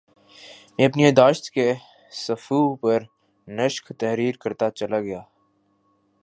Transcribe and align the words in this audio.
میں 0.77 0.85
اپنی 0.85 1.03
یادداشت 1.03 1.49
کے 1.49 1.73
صفحوں 2.25 2.75
پر 2.75 3.03
نقش 3.47 3.81
تحریر 3.99 4.37
کرتاچلا 4.37 4.99
گیا 5.01 5.21